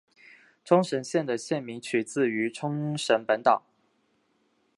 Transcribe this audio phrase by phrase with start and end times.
[0.65, 3.61] 冲绳县的县名取自于冲绳本岛。